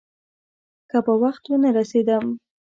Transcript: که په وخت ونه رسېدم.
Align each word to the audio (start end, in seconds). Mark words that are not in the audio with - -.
که 0.89 0.97
په 1.05 1.13
وخت 1.21 1.43
ونه 1.47 1.69
رسېدم. 1.77 2.25